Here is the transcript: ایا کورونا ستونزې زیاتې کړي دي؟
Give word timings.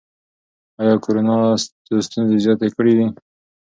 ایا 0.79 0.93
کورونا 1.05 1.35
ستونزې 2.05 2.37
زیاتې 2.43 2.67
کړي 2.75 2.93
دي؟ 2.97 3.07